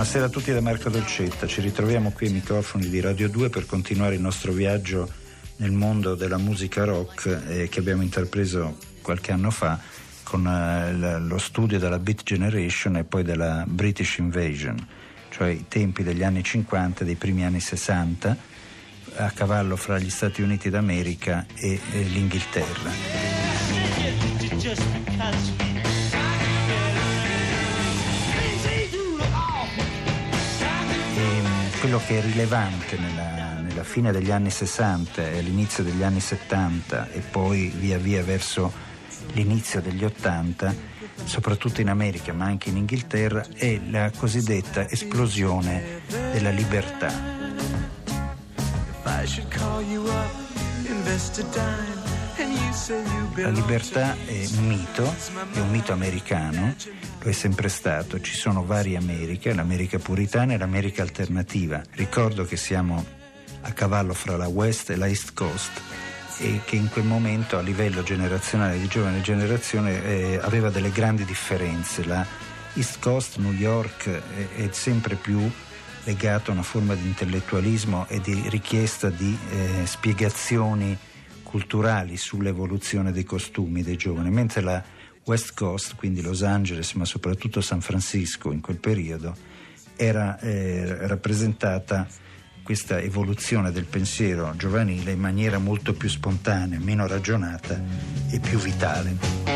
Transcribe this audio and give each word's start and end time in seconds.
Buonasera 0.00 0.24
a 0.24 0.30
tutti 0.30 0.50
da 0.50 0.62
Marco 0.62 0.88
Dolcetta, 0.88 1.46
ci 1.46 1.60
ritroviamo 1.60 2.10
qui 2.10 2.28
ai 2.28 2.32
microfoni 2.32 2.88
di 2.88 3.00
Radio 3.00 3.28
2 3.28 3.50
per 3.50 3.66
continuare 3.66 4.14
il 4.14 4.22
nostro 4.22 4.50
viaggio 4.50 5.06
nel 5.56 5.72
mondo 5.72 6.14
della 6.14 6.38
musica 6.38 6.84
rock 6.84 7.26
eh, 7.26 7.68
che 7.68 7.80
abbiamo 7.80 8.00
intrapreso 8.00 8.78
qualche 9.02 9.30
anno 9.30 9.50
fa 9.50 9.78
con 10.22 10.46
eh, 10.46 11.18
lo 11.18 11.36
studio 11.36 11.78
della 11.78 11.98
Beat 11.98 12.22
Generation 12.22 12.96
e 12.96 13.04
poi 13.04 13.22
della 13.22 13.66
British 13.68 14.16
Invasion, 14.16 14.74
cioè 15.28 15.48
i 15.48 15.66
tempi 15.68 16.02
degli 16.02 16.22
anni 16.22 16.42
50 16.42 17.02
e 17.02 17.04
dei 17.04 17.16
primi 17.16 17.44
anni 17.44 17.60
60 17.60 18.36
a 19.16 19.30
cavallo 19.32 19.76
fra 19.76 19.98
gli 19.98 20.08
Stati 20.08 20.40
Uniti 20.40 20.70
d'America 20.70 21.44
e, 21.54 21.78
e 21.92 22.02
l'Inghilterra. 22.04 22.90
Quello 31.80 32.00
che 32.06 32.18
è 32.18 32.22
rilevante 32.22 32.98
nella, 32.98 33.58
nella 33.58 33.84
fine 33.84 34.12
degli 34.12 34.30
anni 34.30 34.50
60 34.50 35.30
e 35.30 35.38
all'inizio 35.38 35.82
degli 35.82 36.02
anni 36.02 36.20
70 36.20 37.10
e 37.10 37.20
poi 37.20 37.72
via 37.74 37.96
via 37.96 38.22
verso 38.22 38.70
l'inizio 39.32 39.80
degli 39.80 40.04
80, 40.04 40.74
soprattutto 41.24 41.80
in 41.80 41.88
America 41.88 42.34
ma 42.34 42.44
anche 42.44 42.68
in 42.68 42.76
Inghilterra, 42.76 43.46
è 43.54 43.80
la 43.88 44.10
cosiddetta 44.14 44.90
esplosione 44.90 46.02
della 46.32 46.50
libertà. 46.50 47.10
La 52.40 53.50
libertà 53.50 54.16
è 54.24 54.46
un 54.56 54.66
mito, 54.66 55.14
è 55.52 55.60
un 55.60 55.68
mito 55.68 55.92
americano, 55.92 56.74
lo 57.20 57.28
è 57.28 57.32
sempre 57.32 57.68
stato, 57.68 58.18
ci 58.22 58.34
sono 58.34 58.64
varie 58.64 58.96
Americhe, 58.96 59.52
l'America 59.52 59.98
puritana 59.98 60.54
e 60.54 60.56
l'America 60.56 61.02
alternativa. 61.02 61.82
Ricordo 61.90 62.46
che 62.46 62.56
siamo 62.56 63.04
a 63.60 63.72
cavallo 63.72 64.14
fra 64.14 64.38
la 64.38 64.48
West 64.48 64.88
e 64.88 64.96
la 64.96 65.06
East 65.06 65.34
Coast 65.34 65.82
e 66.38 66.60
che 66.64 66.76
in 66.76 66.88
quel 66.88 67.04
momento 67.04 67.58
a 67.58 67.60
livello 67.60 68.02
generazionale 68.02 68.78
di 68.78 68.88
giovane 68.88 69.20
generazione 69.20 70.02
eh, 70.02 70.40
aveva 70.42 70.70
delle 70.70 70.92
grandi 70.92 71.26
differenze. 71.26 72.06
La 72.06 72.26
East 72.72 73.00
Coast, 73.00 73.36
New 73.36 73.52
York, 73.52 74.08
è, 74.08 74.62
è 74.62 74.68
sempre 74.70 75.16
più 75.16 75.38
legato 76.04 76.50
a 76.50 76.54
una 76.54 76.62
forma 76.62 76.94
di 76.94 77.04
intellettualismo 77.04 78.06
e 78.08 78.18
di 78.22 78.44
richiesta 78.48 79.10
di 79.10 79.36
eh, 79.50 79.84
spiegazioni 79.84 80.96
culturali 81.50 82.16
sull'evoluzione 82.16 83.10
dei 83.10 83.24
costumi 83.24 83.82
dei 83.82 83.96
giovani, 83.96 84.30
mentre 84.30 84.60
la 84.60 84.82
West 85.24 85.52
Coast, 85.54 85.96
quindi 85.96 86.22
Los 86.22 86.42
Angeles, 86.42 86.92
ma 86.92 87.04
soprattutto 87.04 87.60
San 87.60 87.80
Francisco 87.80 88.52
in 88.52 88.60
quel 88.60 88.78
periodo, 88.78 89.36
era 89.96 90.38
eh, 90.38 91.06
rappresentata 91.08 92.06
questa 92.62 93.00
evoluzione 93.00 93.72
del 93.72 93.86
pensiero 93.86 94.54
giovanile 94.56 95.10
in 95.10 95.18
maniera 95.18 95.58
molto 95.58 95.92
più 95.92 96.08
spontanea, 96.08 96.78
meno 96.78 97.06
ragionata 97.06 97.82
e 98.30 98.38
più 98.38 98.58
vitale. 98.58 99.49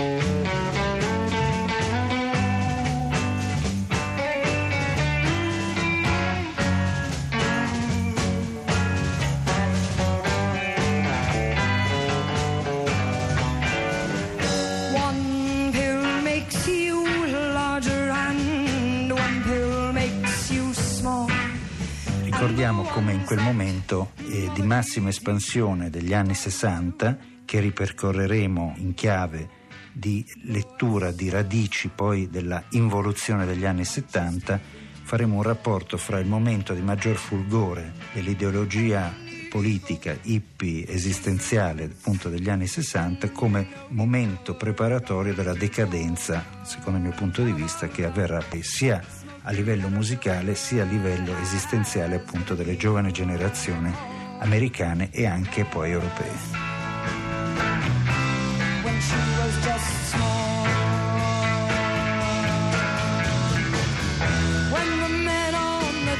Ricordiamo 22.64 22.94
come 22.94 23.12
in 23.12 23.25
quel 23.26 23.42
momento 23.42 24.12
eh, 24.26 24.50
di 24.54 24.62
massima 24.62 25.10
espansione 25.10 25.91
degli 25.91 26.14
anni 26.14 26.32
60, 26.32 27.19
che 27.44 27.60
ripercorreremo 27.60 28.76
in 28.78 28.94
chiave 28.94 29.50
di 29.92 30.25
lettura 30.44 31.10
di 31.10 31.28
radici 31.28 31.91
poi 31.94 32.30
della 32.30 32.64
involuzione 32.70 33.44
degli 33.44 33.66
anni 33.66 33.84
70, 33.84 34.58
faremo 35.02 35.36
un 35.36 35.42
rapporto 35.42 35.98
fra 35.98 36.19
il 36.19 36.26
momento 36.26 36.72
di 36.72 36.80
maggior 36.80 37.16
fulgore 37.16 37.92
dell'ideologia 38.14 39.12
politica 39.50 40.16
hippie 40.22 40.88
esistenziale 40.88 41.84
appunto 41.84 42.31
degli 42.31 42.48
anni 42.48 42.66
60 42.66 43.31
come 43.31 43.69
momento 43.91 44.54
preparatorio 44.54 45.34
della 45.34 45.52
decadenza, 45.52 46.42
secondo 46.62 46.98
il 46.98 47.04
mio 47.04 47.14
punto 47.14 47.44
di 47.44 47.52
vista, 47.52 47.88
che 47.88 48.06
avverrà 48.06 48.42
sia 48.62 49.04
a 49.47 49.50
livello 49.53 49.88
musicale 49.88 50.55
sia 50.55 50.82
a 50.82 50.87
livello 50.87 51.37
esistenziale 51.38 52.16
appunto 52.16 52.55
delle 52.55 52.77
giovani 52.77 53.12
generazioni 53.12 53.93
americane 54.38 55.09
e 55.10 55.27
anche 55.27 55.65
poi 55.65 55.91
europee. 55.91 56.72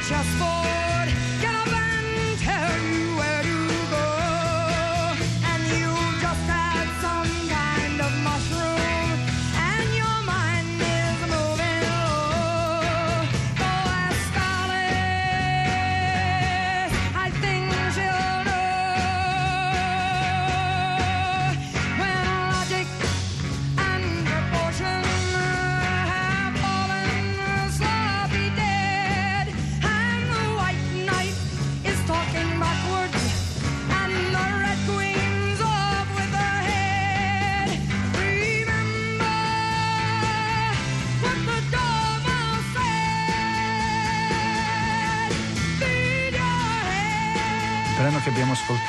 just 0.07 0.29
small. 0.37 0.74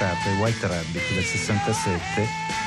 Ascoltato 0.06 0.30
è 0.30 0.34
White 0.40 0.68
Rabbit 0.68 1.14
del 1.14 1.24
67 1.24 2.22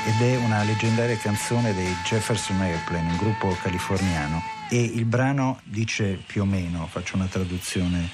ed 0.07 0.21
è 0.21 0.35
una 0.37 0.63
leggendaria 0.63 1.17
canzone 1.17 1.73
dei 1.73 1.93
Jefferson 2.03 2.59
Airplane, 2.59 3.11
un 3.11 3.17
gruppo 3.17 3.55
californiano. 3.61 4.41
E 4.69 4.81
il 4.81 5.05
brano 5.05 5.61
dice 5.63 6.19
più 6.25 6.41
o 6.41 6.45
meno, 6.45 6.87
faccio 6.87 7.15
una 7.15 7.27
traduzione 7.27 8.09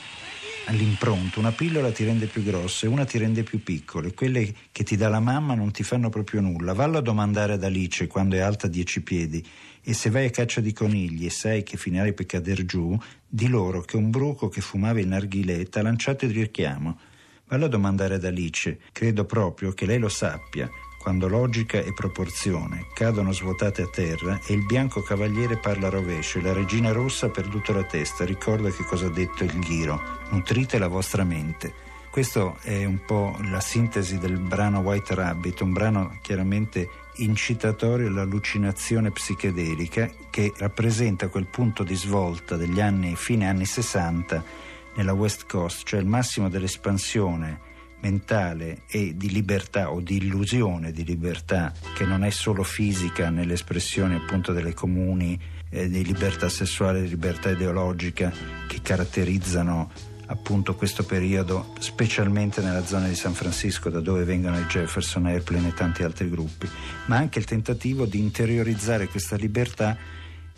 all'impronto, 0.68 1.40
una 1.40 1.52
pillola 1.52 1.92
ti 1.92 2.04
rende 2.04 2.28
più 2.28 2.44
grossa 2.44 2.86
e 2.86 2.90
una 2.90 3.06
ti 3.06 3.18
rende 3.18 3.44
più 3.44 3.62
piccole. 3.64 4.14
Quelle 4.14 4.54
che 4.72 4.84
ti 4.84 4.96
dà 4.96 5.10
la 5.10 5.20
mamma 5.20 5.56
non 5.56 5.72
ti 5.72 5.84
fanno 5.84 6.10
proprio 6.10 6.42
nulla. 6.42 6.74
Vallo 6.74 6.98
a 7.00 7.02
domandare 7.02 7.54
ad 7.54 7.64
Alice 7.64 8.08
quando 8.08 8.36
è 8.36 8.40
alta 8.40 8.68
dieci 8.68 9.02
piedi 9.02 9.44
e 9.82 9.94
se 9.94 10.10
vai 10.10 10.26
a 10.26 10.30
caccia 10.30 10.62
di 10.62 10.74
conigli 10.74 11.26
e 11.26 11.30
sai 11.30 11.64
che 11.64 11.78
finirai 11.78 12.14
per 12.14 12.26
cader 12.26 12.66
giù, 12.66 12.98
di 13.28 13.48
loro 13.48 13.82
che 13.82 13.98
un 13.98 14.10
bruco 14.10 14.50
che 14.50 14.62
fumava 14.62 15.00
il 15.00 15.08
narghilè 15.08 15.68
t'ha 15.68 15.82
lanciato 15.82 16.26
il 16.26 16.32
richiamo. 16.32 16.98
Vallo 17.48 17.66
a 17.66 17.70
domandare 17.70 18.16
ad 18.16 18.26
Alice, 18.26 18.80
credo 18.92 19.24
proprio 19.26 19.72
che 19.72 19.86
lei 19.86 20.00
lo 20.00 20.10
sappia, 20.10 20.68
quando 20.98 21.28
logica 21.28 21.78
e 21.78 21.94
proporzione 21.94 22.88
cadono 22.96 23.32
svuotate 23.32 23.84
a 23.84 23.88
terra 23.88 24.40
e 24.44 24.54
il 24.54 24.66
bianco 24.66 25.04
cavaliere 25.04 25.58
parla 25.58 25.90
rovescio 25.90 26.40
e 26.40 26.42
la 26.42 26.54
regina 26.54 26.92
rossa 26.92 27.28
ha 27.28 27.30
perduto 27.30 27.72
la 27.72 27.84
testa, 27.84 28.26
ricorda 28.26 28.72
che 28.72 28.84
cosa 28.84 29.06
ha 29.06 29.12
detto 29.12 29.44
il 29.44 29.60
ghiro, 29.60 30.02
nutrite 30.32 30.80
la 30.80 30.88
vostra 30.88 31.24
mente. 31.24 31.72
Questo 32.10 32.58
è 32.62 32.84
un 32.84 33.06
po' 33.06 33.38
la 33.52 33.60
sintesi 33.60 34.18
del 34.18 34.40
brano 34.40 34.80
White 34.80 35.14
Rabbit, 35.14 35.62
un 35.62 35.74
brano 35.74 36.18
chiaramente 36.24 36.90
incitatorio 37.18 38.08
all'allucinazione 38.08 39.12
psichedelica 39.12 40.10
che 40.32 40.52
rappresenta 40.58 41.28
quel 41.28 41.46
punto 41.46 41.84
di 41.84 41.94
svolta 41.94 42.56
degli 42.56 42.82
anni 42.82 43.16
fine 43.16 43.48
anni 43.48 43.66
60 43.66 44.74
nella 44.96 45.14
West 45.14 45.46
Coast, 45.48 45.86
cioè 45.86 46.00
il 46.00 46.06
massimo 46.06 46.50
dell'espansione 46.50 47.74
mentale 48.02 48.84
e 48.88 49.16
di 49.16 49.32
libertà 49.32 49.92
o 49.92 50.00
di 50.00 50.18
illusione 50.18 50.92
di 50.92 51.04
libertà 51.04 51.74
che 51.96 52.06
non 52.06 52.24
è 52.24 52.30
solo 52.30 52.64
fisica 52.64 53.30
nell'espressione 53.30 54.16
appunto 54.16 54.54
delle 54.54 54.74
comuni 54.74 55.40
eh, 55.70 55.90
di 55.90 56.04
libertà 56.04 56.50
sessuale, 56.50 57.02
di 57.02 57.10
libertà 57.10 57.50
ideologica 57.50 58.32
che 58.68 58.80
caratterizzano 58.82 59.92
appunto 60.28 60.76
questo 60.76 61.04
periodo, 61.04 61.74
specialmente 61.80 62.62
nella 62.62 62.86
zona 62.86 63.08
di 63.08 63.16
San 63.16 63.34
Francisco, 63.34 63.90
da 63.90 64.00
dove 64.00 64.24
vengono 64.24 64.60
i 64.60 64.66
Jefferson 64.66 65.26
Airplane 65.28 65.70
e 65.70 65.74
tanti 65.74 66.04
altri 66.04 66.30
gruppi, 66.30 66.68
ma 67.06 67.18
anche 67.18 67.40
il 67.40 67.46
tentativo 67.46 68.06
di 68.06 68.20
interiorizzare 68.20 69.08
questa 69.08 69.36
libertà 69.36 69.96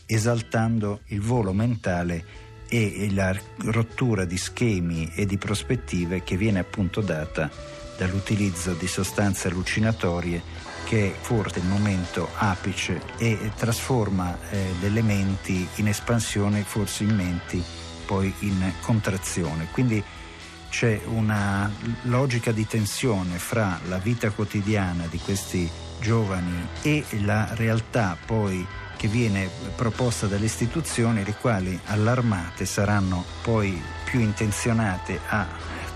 esaltando 0.05 1.01
il 1.07 1.21
volo 1.21 1.51
mentale 1.51 2.46
e 2.69 3.09
la 3.11 3.35
rottura 3.65 4.25
di 4.25 4.37
schemi 4.37 5.11
e 5.15 5.25
di 5.25 5.37
prospettive 5.37 6.23
che 6.23 6.37
viene 6.37 6.59
appunto 6.59 7.01
data 7.01 7.49
dall'utilizzo 7.97 8.73
di 8.73 8.87
sostanze 8.87 9.47
allucinatorie 9.47 10.41
che 10.85 11.07
è 11.07 11.15
forse 11.19 11.59
il 11.59 11.65
momento 11.65 12.29
apice 12.35 13.01
e 13.17 13.51
trasforma 13.57 14.37
eh, 14.49 14.73
delle 14.79 15.01
menti 15.01 15.67
in 15.75 15.87
espansione, 15.89 16.61
forse 16.61 17.03
in 17.03 17.13
menti 17.13 17.61
poi 18.05 18.33
in 18.39 18.71
contrazione. 18.81 19.67
Quindi 19.71 20.01
c'è 20.69 21.01
una 21.07 21.69
logica 22.03 22.51
di 22.51 22.65
tensione 22.65 23.37
fra 23.37 23.79
la 23.87 23.97
vita 23.97 24.29
quotidiana 24.29 25.05
di 25.09 25.17
questi 25.17 25.69
giovani 25.99 26.67
e 26.81 27.03
la 27.23 27.49
realtà 27.55 28.17
poi 28.25 28.65
che 28.97 29.07
viene 29.07 29.49
proposta 29.75 30.27
dalle 30.27 30.45
istituzioni, 30.45 31.23
le 31.23 31.35
quali 31.39 31.79
allarmate 31.85 32.65
saranno 32.65 33.23
poi 33.41 33.81
più 34.03 34.19
intenzionate 34.19 35.19
a 35.29 35.47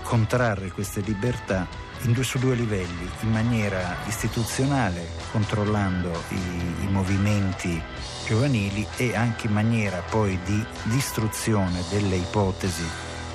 contrarre 0.02 0.70
queste 0.70 1.00
libertà 1.00 1.66
due, 2.10 2.24
su 2.24 2.38
due 2.38 2.54
livelli, 2.54 3.08
in 3.20 3.30
maniera 3.30 3.96
istituzionale, 4.06 5.06
controllando 5.30 6.10
i, 6.30 6.84
i 6.84 6.88
movimenti 6.88 7.80
giovanili 8.26 8.86
e 8.96 9.14
anche 9.14 9.46
in 9.46 9.52
maniera 9.52 10.02
poi 10.08 10.38
di 10.44 10.64
distruzione 10.84 11.82
delle 11.90 12.16
ipotesi 12.16 12.84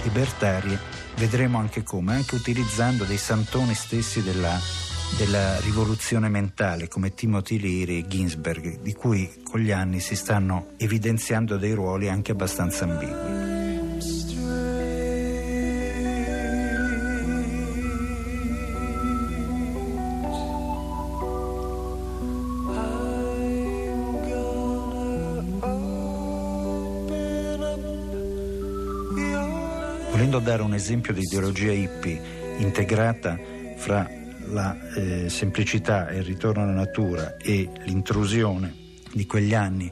libertarie, 0.04 0.80
vedremo 1.16 1.60
anche 1.60 1.84
come, 1.84 2.16
anche 2.16 2.36
utilizzando 2.36 3.04
dei 3.04 3.18
santoni 3.18 3.74
stessi 3.74 4.22
della, 4.22 4.60
della 5.15 5.59
rivoluzione 5.59 6.30
mentale 6.30 6.88
come 6.88 7.13
Timothy 7.13 7.59
Leary 7.59 8.00
e 8.00 8.07
Ginsberg, 8.07 8.81
di 8.81 8.94
cui 8.94 9.30
con 9.44 9.59
gli 9.59 9.71
anni 9.71 10.00
si 10.00 10.15
stanno 10.15 10.74
evidenziando 10.77 11.57
dei 11.57 11.74
ruoli 11.74 12.09
anche 12.09 12.31
abbastanza 12.33 12.86
ambigui. 12.86 13.56
Volendo 30.12 30.39
dare 30.39 30.63
un 30.63 30.74
esempio 30.74 31.13
di 31.13 31.21
ideologia 31.21 31.71
hippie 31.71 32.19
integrata 32.57 33.38
fra 33.77 34.17
la 34.52 34.76
eh, 34.94 35.30
semplicità 35.30 36.10
e 36.10 36.18
il 36.18 36.24
ritorno 36.24 36.64
alla 36.64 36.74
natura 36.74 37.38
e 37.38 37.70
l'intrusione 37.86 38.74
di 39.14 39.26
quegli 39.26 39.54
anni 39.54 39.92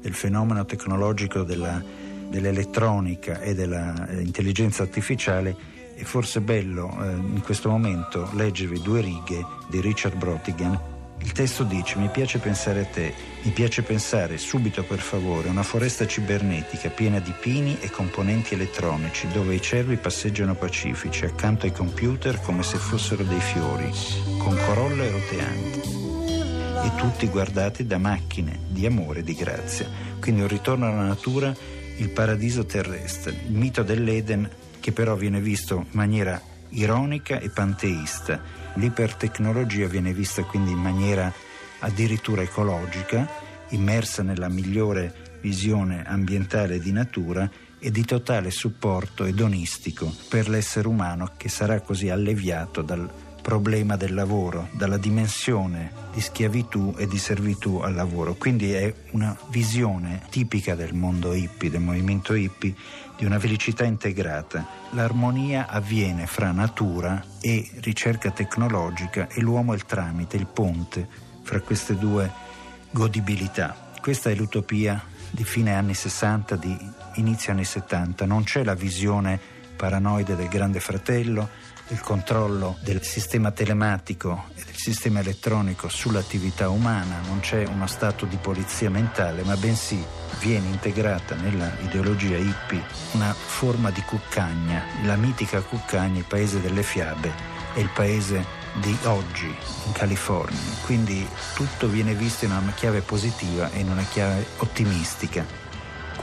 del 0.00 0.14
fenomeno 0.14 0.64
tecnologico 0.64 1.42
della, 1.42 1.82
dell'elettronica 2.28 3.40
e 3.40 3.54
dell'intelligenza 3.54 4.82
artificiale, 4.82 5.56
è 5.94 6.02
forse 6.02 6.40
bello 6.40 6.96
eh, 7.02 7.10
in 7.10 7.40
questo 7.42 7.68
momento 7.68 8.28
leggervi 8.34 8.80
due 8.82 9.00
righe 9.00 9.44
di 9.68 9.80
Richard 9.80 10.16
Brotigan 10.16 10.94
il 11.20 11.32
testo 11.32 11.64
dice: 11.64 11.98
Mi 11.98 12.08
piace 12.08 12.38
pensare 12.38 12.80
a 12.80 12.84
te, 12.84 13.12
mi 13.42 13.50
piace 13.50 13.82
pensare 13.82 14.38
subito 14.38 14.84
per 14.84 14.98
favore 14.98 15.48
a 15.48 15.50
una 15.50 15.62
foresta 15.62 16.06
cibernetica 16.06 16.90
piena 16.90 17.18
di 17.18 17.32
pini 17.38 17.78
e 17.80 17.90
componenti 17.90 18.54
elettronici 18.54 19.28
dove 19.28 19.54
i 19.54 19.60
cervi 19.60 19.96
passeggiano 19.96 20.54
pacifici 20.54 21.24
accanto 21.24 21.66
ai 21.66 21.72
computer 21.72 22.40
come 22.40 22.62
se 22.62 22.78
fossero 22.78 23.24
dei 23.24 23.40
fiori, 23.40 23.90
con 24.38 24.56
corolle 24.66 25.10
roteanti. 25.10 26.04
E 26.84 26.94
tutti 26.96 27.26
guardati 27.28 27.86
da 27.86 27.98
macchine 27.98 28.60
di 28.68 28.86
amore 28.86 29.20
e 29.20 29.22
di 29.24 29.34
grazia. 29.34 29.88
Quindi 30.20 30.42
un 30.42 30.48
ritorno 30.48 30.86
alla 30.86 31.04
natura, 31.04 31.54
il 31.96 32.10
paradiso 32.10 32.64
terrestre, 32.64 33.32
il 33.46 33.52
mito 33.52 33.82
dell'Eden 33.82 34.48
che 34.78 34.92
però 34.92 35.16
viene 35.16 35.40
visto 35.40 35.76
in 35.76 35.86
maniera 35.92 36.40
ironica 36.70 37.38
e 37.38 37.50
panteista. 37.50 38.40
L'ipertecnologia 38.74 39.86
viene 39.86 40.12
vista 40.12 40.42
quindi 40.44 40.72
in 40.72 40.78
maniera 40.78 41.32
addirittura 41.80 42.42
ecologica, 42.42 43.28
immersa 43.70 44.22
nella 44.22 44.48
migliore 44.48 45.38
visione 45.40 46.04
ambientale 46.06 46.78
di 46.78 46.92
natura 46.92 47.48
e 47.78 47.90
di 47.90 48.04
totale 48.04 48.50
supporto 48.50 49.24
edonistico 49.24 50.12
per 50.28 50.48
l'essere 50.48 50.88
umano 50.88 51.32
che 51.36 51.48
sarà 51.48 51.80
così 51.80 52.08
alleviato 52.08 52.82
dal 52.82 53.08
problema 53.46 53.94
del 53.94 54.12
lavoro, 54.12 54.66
dalla 54.72 54.96
dimensione 54.96 55.92
di 56.12 56.20
schiavitù 56.20 56.96
e 56.98 57.06
di 57.06 57.16
servitù 57.16 57.76
al 57.76 57.94
lavoro. 57.94 58.34
Quindi 58.34 58.72
è 58.72 58.92
una 59.12 59.38
visione 59.50 60.22
tipica 60.30 60.74
del 60.74 60.94
mondo 60.94 61.32
hippie, 61.32 61.70
del 61.70 61.80
movimento 61.80 62.34
hippie, 62.34 62.74
di 63.16 63.24
una 63.24 63.38
felicità 63.38 63.84
integrata. 63.84 64.66
L'armonia 64.90 65.68
avviene 65.68 66.26
fra 66.26 66.50
natura 66.50 67.22
e 67.40 67.70
ricerca 67.82 68.32
tecnologica 68.32 69.28
e 69.28 69.40
l'uomo 69.40 69.74
è 69.74 69.76
il 69.76 69.86
tramite, 69.86 70.36
il 70.36 70.48
ponte 70.48 71.06
fra 71.44 71.60
queste 71.60 71.96
due 71.96 72.28
godibilità. 72.90 73.92
Questa 74.00 74.28
è 74.28 74.34
l'utopia 74.34 75.00
di 75.30 75.44
fine 75.44 75.72
anni 75.72 75.94
60, 75.94 76.56
di 76.56 76.76
inizio 77.14 77.52
anni 77.52 77.64
70. 77.64 78.26
Non 78.26 78.42
c'è 78.42 78.64
la 78.64 78.74
visione 78.74 79.38
paranoide 79.76 80.34
del 80.34 80.48
grande 80.48 80.80
fratello, 80.80 81.48
il 81.88 82.00
controllo 82.00 82.78
del 82.80 83.02
sistema 83.02 83.52
telematico 83.52 84.46
e 84.56 84.64
del 84.64 84.74
sistema 84.74 85.20
elettronico 85.20 85.88
sull'attività 85.88 86.68
umana, 86.68 87.20
non 87.26 87.38
c'è 87.40 87.64
uno 87.64 87.86
stato 87.86 88.26
di 88.26 88.36
polizia 88.36 88.90
mentale, 88.90 89.42
ma 89.42 89.56
bensì 89.56 90.04
viene 90.40 90.66
integrata 90.66 91.36
nella 91.36 91.70
ideologia 91.82 92.36
hippie 92.36 92.82
una 93.12 93.32
forma 93.32 93.90
di 93.90 94.00
cuccagna, 94.00 94.82
la 95.04 95.16
mitica 95.16 95.60
cuccagna, 95.60 96.18
il 96.18 96.24
paese 96.24 96.60
delle 96.60 96.82
fiabe, 96.82 97.32
è 97.74 97.78
il 97.78 97.90
paese 97.94 98.64
di 98.80 98.96
oggi 99.04 99.46
in 99.46 99.92
California. 99.92 100.58
Quindi 100.84 101.26
tutto 101.54 101.88
viene 101.88 102.14
visto 102.14 102.44
in 102.44 102.50
una 102.50 102.72
chiave 102.72 103.00
positiva 103.00 103.70
e 103.70 103.80
in 103.80 103.90
una 103.90 104.02
chiave 104.02 104.44
ottimistica. 104.58 105.65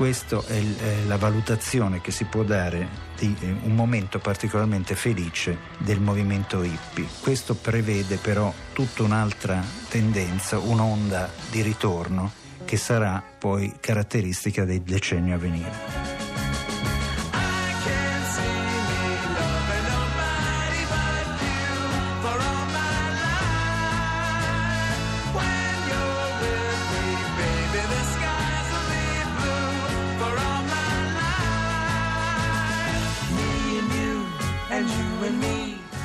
Questa 0.03 0.43
è 0.47 0.61
la 1.07 1.15
valutazione 1.15 2.01
che 2.01 2.11
si 2.11 2.25
può 2.25 2.43
dare 2.43 2.89
di 3.17 3.33
eh, 3.39 3.55
un 3.63 3.73
momento 3.73 4.19
particolarmente 4.19 4.95
felice 4.95 5.57
del 5.77 6.01
movimento 6.01 6.61
hippie. 6.61 7.07
Questo 7.21 7.55
prevede 7.55 8.17
però 8.17 8.53
tutta 8.73 9.03
un'altra 9.03 9.63
tendenza, 9.87 10.59
un'onda 10.59 11.31
di 11.49 11.61
ritorno 11.61 12.33
che 12.65 12.75
sarà 12.75 13.23
poi 13.39 13.75
caratteristica 13.79 14.65
dei 14.65 14.83
decenni 14.83 15.31
a 15.31 15.37
venire. 15.37 16.12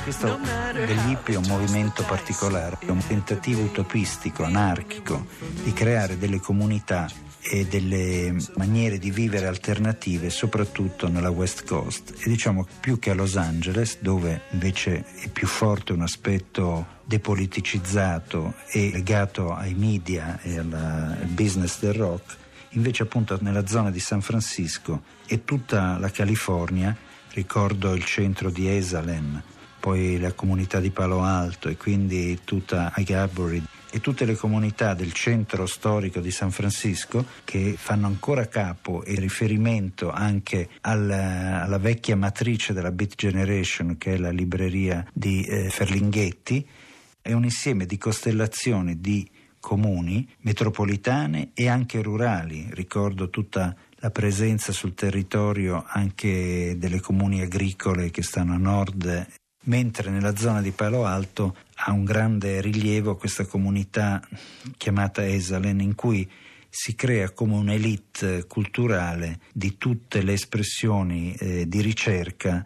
Questo 0.02 0.38
degli 0.72 1.10
hippie 1.10 1.34
è 1.34 1.36
un 1.36 1.46
movimento 1.46 2.02
particolare, 2.02 2.78
è 2.80 2.90
un 2.90 3.04
tentativo 3.06 3.62
utopistico, 3.62 4.42
anarchico, 4.42 5.26
di 5.62 5.72
creare 5.72 6.18
delle 6.18 6.40
comunità 6.40 7.10
e 7.40 7.66
delle 7.66 8.34
maniere 8.56 8.98
di 8.98 9.10
vivere 9.10 9.46
alternative, 9.46 10.28
soprattutto 10.30 11.08
nella 11.08 11.30
West 11.30 11.66
Coast. 11.66 12.14
E 12.18 12.28
diciamo 12.28 12.66
più 12.80 12.98
che 12.98 13.10
a 13.10 13.14
Los 13.14 13.36
Angeles, 13.36 13.98
dove 14.00 14.42
invece 14.50 15.04
è 15.20 15.28
più 15.28 15.46
forte 15.46 15.92
un 15.92 16.02
aspetto 16.02 16.86
depoliticizzato 17.04 18.54
e 18.70 18.90
legato 18.92 19.54
ai 19.54 19.74
media 19.74 20.40
e 20.42 20.58
al 20.58 21.16
business 21.28 21.78
del 21.80 21.94
rock, 21.94 22.36
invece 22.70 23.02
appunto 23.02 23.38
nella 23.40 23.66
zona 23.66 23.90
di 23.90 24.00
San 24.00 24.20
Francisco 24.20 25.02
e 25.26 25.44
tutta 25.44 25.98
la 25.98 26.10
California 26.10 26.96
ricordo 27.32 27.94
il 27.94 28.04
centro 28.04 28.50
di 28.50 28.68
Esalen, 28.68 29.42
poi 29.80 30.18
la 30.18 30.32
comunità 30.32 30.80
di 30.80 30.90
Palo 30.90 31.22
Alto 31.22 31.68
e 31.68 31.76
quindi 31.76 32.40
tutta 32.44 32.92
Agabury 32.94 33.62
e 33.90 34.00
tutte 34.00 34.24
le 34.24 34.34
comunità 34.34 34.94
del 34.94 35.12
centro 35.12 35.66
storico 35.66 36.20
di 36.20 36.30
San 36.30 36.50
Francisco 36.50 37.24
che 37.44 37.74
fanno 37.76 38.06
ancora 38.06 38.46
capo 38.46 39.02
e 39.02 39.14
riferimento 39.14 40.10
anche 40.10 40.68
alla, 40.82 41.62
alla 41.62 41.78
vecchia 41.78 42.16
matrice 42.16 42.72
della 42.72 42.90
Beat 42.90 43.14
Generation 43.14 43.96
che 43.96 44.14
è 44.14 44.16
la 44.18 44.30
libreria 44.30 45.06
di 45.12 45.42
eh, 45.44 45.70
Ferlinghetti. 45.70 46.66
È 47.20 47.32
un 47.32 47.44
insieme 47.44 47.86
di 47.86 47.98
costellazioni 47.98 49.00
di 49.00 49.28
comuni 49.60 50.26
metropolitane 50.40 51.50
e 51.54 51.68
anche 51.68 52.02
rurali. 52.02 52.68
Ricordo 52.70 53.28
tutta 53.28 53.74
la 54.00 54.10
presenza 54.10 54.72
sul 54.72 54.94
territorio 54.94 55.84
anche 55.86 56.76
delle 56.78 57.00
comuni 57.00 57.40
agricole 57.40 58.10
che 58.10 58.22
stanno 58.22 58.54
a 58.54 58.58
nord 58.58 59.26
mentre 59.64 60.10
nella 60.10 60.36
zona 60.36 60.62
di 60.62 60.70
Palo 60.70 61.04
Alto 61.04 61.56
ha 61.74 61.92
un 61.92 62.04
grande 62.04 62.60
rilievo 62.60 63.16
questa 63.16 63.44
comunità 63.44 64.22
chiamata 64.76 65.26
Esalen 65.26 65.80
in 65.80 65.94
cui 65.94 66.28
si 66.70 66.94
crea 66.94 67.30
come 67.30 67.54
un'elite 67.54 68.46
culturale 68.46 69.40
di 69.52 69.78
tutte 69.78 70.22
le 70.22 70.34
espressioni 70.34 71.34
eh, 71.34 71.66
di 71.66 71.80
ricerca 71.80 72.64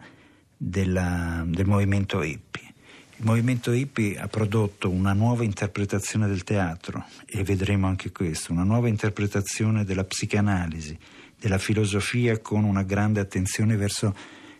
della, 0.55 1.43
del 1.47 1.65
movimento 1.65 2.21
hippie. 2.21 2.73
Il 3.17 3.25
movimento 3.25 3.71
hippie 3.71 4.17
ha 4.17 4.27
prodotto 4.27 4.89
una 4.89 5.13
nuova 5.13 5.43
interpretazione 5.43 6.27
del 6.27 6.43
teatro 6.43 7.05
e 7.25 7.43
vedremo 7.43 7.87
anche 7.87 8.11
questo, 8.11 8.51
una 8.51 8.63
nuova 8.63 8.87
interpretazione 8.87 9.85
della 9.85 10.03
psicanalisi, 10.03 10.97
della 11.43 11.57
filosofia 11.57 12.39
con 12.39 12.63
una 12.63 12.83
grande 12.83 13.19
attenzione 13.19 13.75
verso 13.75 14.15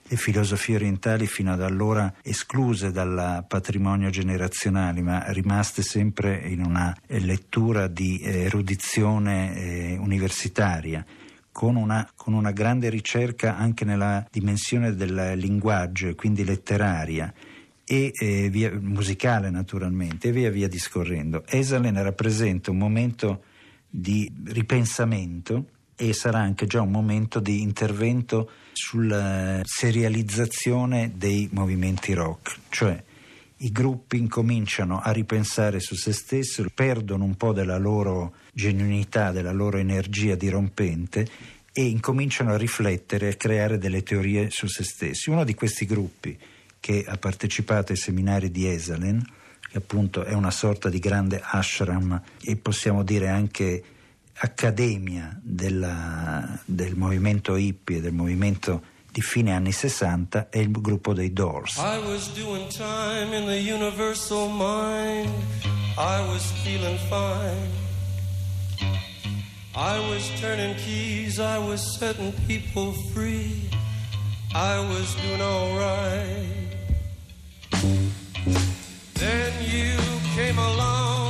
le 0.06 0.18
filosofie 0.18 0.76
orientali 0.76 1.28
fino 1.28 1.54
ad 1.54 1.62
allora 1.62 2.14
escluse 2.22 2.92
dal 2.92 3.46
patrimonio 3.48 4.10
generazionale, 4.10 5.02
ma 5.02 5.32
rimaste 5.32 5.82
sempre 5.82 6.46
in 6.46 6.62
una 6.62 6.94
lettura 7.08 7.88
di 7.88 8.20
erudizione 8.22 9.56
eh, 9.56 9.98
universitaria. 9.98 11.06
Con 11.54 11.76
una, 11.78 12.10
con 12.16 12.34
una 12.34 12.52
grande 12.52 12.90
ricerca 12.90 13.56
anche 13.56 13.86
nella 13.86 14.28
dimensione 14.30 14.96
del 14.96 15.34
linguaggio 15.36 16.10
e 16.10 16.16
quindi 16.16 16.44
letteraria 16.44 17.32
e 17.86 18.12
eh, 18.12 18.50
via, 18.50 18.72
musicale 18.78 19.52
naturalmente 19.52 20.30
e 20.30 20.32
via 20.32 20.50
via 20.50 20.68
discorrendo. 20.68 21.46
Esalen 21.46 22.02
rappresenta 22.02 22.72
un 22.72 22.78
momento 22.78 23.44
di 23.88 24.30
ripensamento 24.46 25.68
e 25.96 26.14
sarà 26.14 26.40
anche 26.40 26.66
già 26.66 26.82
un 26.82 26.92
momento 26.92 27.40
di 27.40 27.62
intervento 27.62 28.50
sulla 28.74 29.62
serializzazione 29.64 31.14
dei 31.16 31.48
movimenti 31.52 32.14
rock, 32.14 32.58
cioè 32.70 33.04
i 33.58 33.72
gruppi 33.72 34.18
incominciano 34.18 35.00
a 35.00 35.12
ripensare 35.12 35.80
su 35.80 35.96
se 35.96 36.12
stessi, 36.12 36.66
perdono 36.74 37.24
un 37.24 37.36
po' 37.36 37.54
della 37.54 37.78
loro 37.78 38.36
genuinità, 38.52 39.32
della 39.32 39.54
loro 39.54 39.78
energia 39.78 40.36
dirompente 40.36 41.28
e 41.72 41.86
incominciano 41.86 42.52
a 42.52 42.58
riflettere 42.58 43.30
a 43.30 43.36
creare 43.36 43.78
delle 43.78 44.04
teorie 44.04 44.50
su 44.50 44.68
se 44.68 44.84
stessi. 44.84 45.30
Uno 45.30 45.46
di 45.46 45.54
questi 45.54 45.86
gruppi 45.86 46.38
che 46.80 47.06
ha 47.08 47.16
partecipato 47.16 47.94
ai 47.94 47.98
seminari 47.98 48.52
di 48.52 48.68
Esalen, 48.68 49.26
che 49.70 49.78
appunto 49.78 50.24
è 50.24 50.34
una 50.34 50.52
sorta 50.52 50.90
di 50.90 51.00
grande 51.00 51.42
ashram 51.42 52.22
e 52.42 52.58
possiamo 52.58 53.04
dire 53.04 53.30
anche 53.30 53.84
accademia 54.36 55.40
della, 55.42 56.60
del 56.66 56.96
movimento 56.96 57.56
hippie, 57.56 58.02
del 58.02 58.14
movimento 58.14 58.92
di 59.12 59.22
fine 59.22 59.54
anni 59.54 59.72
60 59.72 60.50
è 60.50 60.58
il 60.58 60.72
gruppo 60.72 61.14
dei 61.14 61.32
Doors. 61.32 61.78
I 61.78 62.00
was 62.00 62.32
doing 62.34 62.68
time 62.70 63.32
in 63.36 63.46
the 63.46 63.60
universal 63.60 64.50
mind. 64.50 65.30
I 65.98 66.20
was 66.28 66.44
feeling 66.64 66.98
fine. 67.10 67.70
I 69.76 70.00
was 70.10 70.28
turning 70.40 70.76
keys. 70.78 71.40
I 71.40 71.60
was 71.60 71.98
setting 71.98 72.34
people 72.48 72.94
free. 73.14 73.70
I 74.56 74.80
was 74.80 75.16
doing 75.22 75.42
all 75.42 75.78
right. 75.78 76.48
Then 79.14 79.54
you 79.64 79.98
came 80.36 80.58
along 80.58 81.23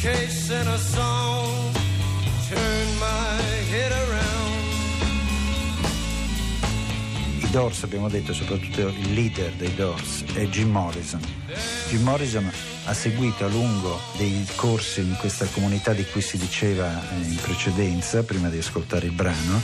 suitcase 0.00 0.50
and 0.54 0.68
a 0.68 0.78
song. 0.78 1.72
Turned 2.48 2.98
my 2.98 3.42
head 3.70 3.92
around. 3.92 4.58
I 7.42 7.50
Doors, 7.50 7.82
abbiamo 7.82 8.08
detto, 8.08 8.32
soprattutto 8.32 8.88
il 8.88 9.12
leader 9.12 9.52
dei 9.52 9.74
Doors 9.74 10.24
è 10.34 10.46
Jim 10.46 10.70
Morrison. 10.70 11.20
Jim 11.88 12.02
Morrison 12.02 12.50
ha 12.86 12.94
seguito 12.94 13.44
a 13.44 13.48
lungo 13.48 13.98
dei 14.16 14.46
corsi 14.56 15.00
in 15.00 15.16
questa 15.18 15.46
comunità 15.46 15.92
di 15.92 16.04
cui 16.06 16.22
si 16.22 16.38
diceva 16.38 16.88
eh, 16.90 17.16
in 17.16 17.36
precedenza, 17.36 18.22
prima 18.22 18.48
di 18.48 18.58
ascoltare 18.58 19.06
il 19.06 19.12
brano, 19.12 19.60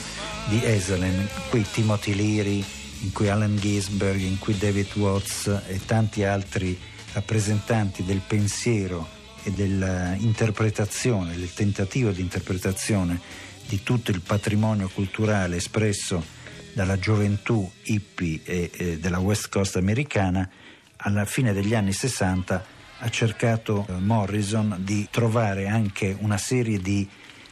di 0.49 0.61
Esalen, 0.63 1.15
in 1.15 1.29
cui 1.49 1.65
Timothy 1.71 2.15
Leary, 2.15 2.65
in 3.01 3.13
cui 3.13 3.29
Allen 3.29 3.57
Ginsberg, 3.57 4.21
in 4.21 4.39
cui 4.39 4.57
David 4.59 4.95
Watts 4.97 5.47
e 5.67 5.81
tanti 5.87 6.25
altri 6.25 6.79
rappresentanti 7.13 8.05
del 8.05 8.21
pensiero 8.27 9.16
e 9.47 9.53
dell'interpretazione, 9.53 11.37
del 11.37 11.55
tentativo 11.55 12.11
di 12.11 12.21
interpretazione 12.21 13.21
di 13.69 13.85
tutto 13.85 14.11
il 14.11 14.21
patrimonio 14.21 14.89
culturale 14.93 15.57
espresso 15.57 16.25
dalla 16.73 16.99
gioventù 16.99 17.71
hippie 17.85 18.41
e, 18.45 18.71
e 18.75 18.99
della 18.99 19.21
West 19.21 19.49
Coast 19.49 19.77
americana, 19.77 20.49
alla 20.97 21.25
fine 21.25 21.53
degli 21.53 21.75
anni 21.75 21.93
60 21.93 22.65
ha 22.99 23.09
cercato 23.09 23.87
eh, 23.89 23.93
Morrison 23.93 24.79
di 24.81 25.07
trovare 25.13 25.69
anche 25.69 26.17
una 26.19 26.39
serie 26.39 26.81
di 26.81 27.09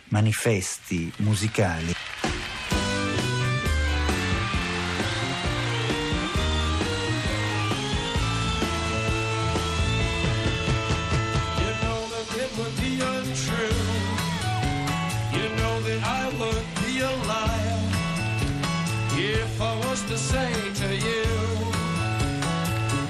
manifesti 0.08 1.12
musicali. 1.18 1.94
Would 16.38 16.66
be 16.84 17.00
a 17.00 17.10
liar 17.26 17.80
if 19.16 19.60
I 19.60 19.74
was 19.86 20.02
to 20.10 20.16
say 20.18 20.50
to 20.80 20.88
you, 20.94 21.24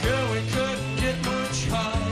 girl, 0.02 0.26
we 0.32 0.40
couldn't 0.52 0.96
get 0.96 1.16
much 1.24 1.68
higher. 1.68 2.02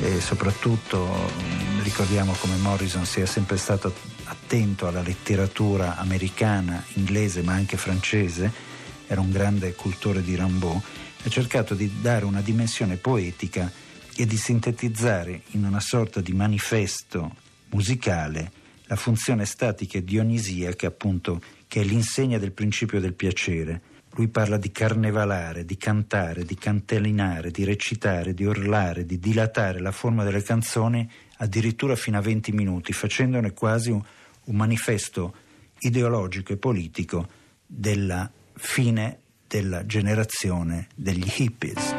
E 0.00 0.20
soprattutto 0.20 1.04
mh, 1.04 1.82
ricordiamo 1.82 2.32
come 2.40 2.56
Morrison 2.56 3.04
sia 3.04 3.26
sempre 3.26 3.56
stato 3.58 3.92
attento 4.48 4.86
alla 4.86 5.02
letteratura 5.02 5.98
americana, 5.98 6.82
inglese 6.94 7.42
ma 7.42 7.52
anche 7.52 7.76
francese, 7.76 8.50
era 9.06 9.20
un 9.20 9.30
grande 9.30 9.74
cultore 9.74 10.22
di 10.22 10.34
Rimbaud, 10.36 10.80
ha 11.22 11.28
cercato 11.28 11.74
di 11.74 12.00
dare 12.00 12.24
una 12.24 12.40
dimensione 12.40 12.96
poetica 12.96 13.70
e 14.16 14.24
di 14.24 14.38
sintetizzare 14.38 15.42
in 15.50 15.66
una 15.66 15.80
sorta 15.80 16.22
di 16.22 16.32
manifesto 16.32 17.30
musicale 17.68 18.50
la 18.84 18.96
funzione 18.96 19.44
statica 19.44 19.98
e 19.98 20.04
dionisiaca 20.04 20.86
appunto 20.86 21.42
che 21.66 21.82
è 21.82 21.84
l'insegna 21.84 22.38
del 22.38 22.52
principio 22.52 23.00
del 23.00 23.12
piacere. 23.12 23.82
Lui 24.12 24.28
parla 24.28 24.56
di 24.56 24.72
carnevalare, 24.72 25.66
di 25.66 25.76
cantare, 25.76 26.46
di 26.46 26.56
cantelinare, 26.56 27.50
di 27.50 27.64
recitare, 27.64 28.32
di 28.32 28.44
urlare, 28.44 29.04
di 29.04 29.18
dilatare 29.18 29.78
la 29.78 29.92
forma 29.92 30.24
delle 30.24 30.42
canzoni 30.42 31.06
addirittura 31.36 31.94
fino 31.96 32.16
a 32.16 32.22
20 32.22 32.52
minuti, 32.52 32.94
facendone 32.94 33.52
quasi 33.52 33.90
un, 33.90 34.02
un 34.48 34.56
manifesto 34.56 35.34
ideologico 35.80 36.52
e 36.52 36.56
politico 36.56 37.28
della 37.64 38.30
fine 38.54 39.20
della 39.46 39.86
generazione 39.86 40.88
degli 40.94 41.30
hippies. 41.36 41.97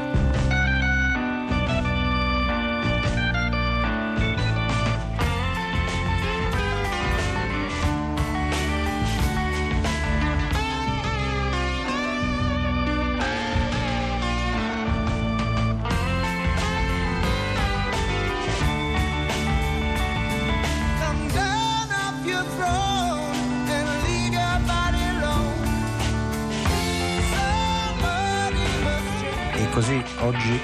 Così 29.80 30.04
oggi 30.18 30.60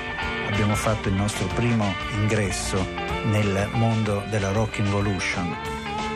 abbiamo 0.49 0.75
fatto 0.75 1.07
il 1.07 1.15
nostro 1.15 1.47
primo 1.47 1.85
ingresso 2.19 2.85
nel 3.27 3.69
mondo 3.71 4.21
della 4.29 4.51
rock 4.51 4.79
involution, 4.79 5.55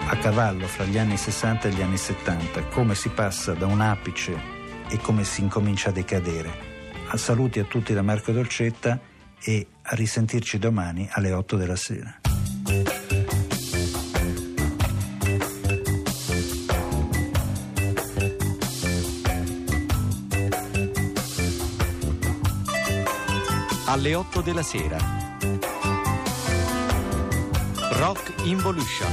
a 0.06 0.18
cavallo 0.18 0.68
fra 0.68 0.84
gli 0.84 0.98
anni 0.98 1.16
60 1.16 1.70
e 1.70 1.72
gli 1.72 1.82
anni 1.82 1.96
70, 1.96 2.66
come 2.66 2.96
si 2.96 3.08
passa 3.08 3.54
da 3.54 3.68
un 3.68 3.80
apice 3.80 4.38
e 4.90 4.98
come 4.98 5.24
si 5.24 5.40
incomincia 5.40 5.92
a 5.92 5.94
decadere. 5.94 6.52
A 7.08 7.16
saluti 7.16 7.60
a 7.60 7.64
tutti 7.64 7.94
da 7.94 8.02
Marco 8.02 8.34
Dolcetta 8.34 9.00
e 9.42 9.66
a 9.82 9.96
risentirci 9.96 10.60
domani 10.60 11.08
alle 11.10 11.32
8 11.32 11.56
della 11.56 11.78
sera. 11.78 12.19
Alle 23.92 24.14
8 24.14 24.42
della 24.42 24.62
sera. 24.62 25.00
Rock 27.94 28.46
Involution 28.46 29.12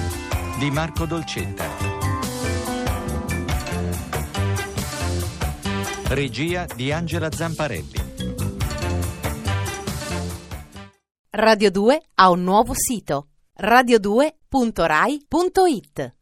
di 0.59 0.71
Marco 0.71 1.07
Dolcetta. 1.07 1.65
Regia 6.09 6.67
di 6.75 6.93
Angela 6.93 7.33
Zamparelli. 7.33 8.05
Radio 11.31 11.71
2 11.71 12.03
ha 12.17 12.29
un 12.29 12.45
nuovo 12.45 12.75
sito 12.75 13.29
radio2.rai.it 13.59 16.16